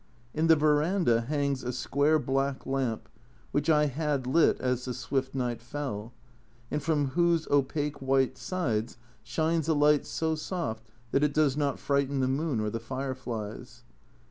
[0.33, 3.07] In the verandah hangs a square black lamp
[3.51, 6.11] which I had lit as the swift night fell,
[6.71, 11.77] and from whose opaque white sides shines a light so soft that it does not
[11.77, 13.83] frighten the moon or the fire flies.